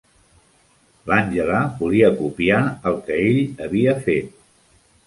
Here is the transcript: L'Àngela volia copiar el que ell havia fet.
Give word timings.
L'Àngela 1.11 1.59
volia 1.83 2.09
copiar 2.23 2.63
el 2.93 2.99
que 3.11 3.21
ell 3.29 3.41
havia 3.69 3.97
fet. 4.11 4.43